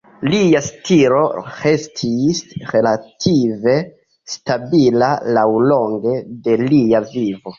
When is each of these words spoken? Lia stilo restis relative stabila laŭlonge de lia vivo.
Lia 0.33 0.59
stilo 0.67 1.19
restis 1.57 2.39
relative 2.71 3.75
stabila 4.35 5.11
laŭlonge 5.39 6.17
de 6.49 6.59
lia 6.65 7.03
vivo. 7.15 7.47